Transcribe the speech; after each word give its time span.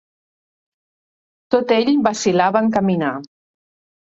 Tot 1.55 1.75
ell 1.77 1.91
vacil·lava 2.09 2.65
en 2.67 2.73
caminar. 2.79 3.13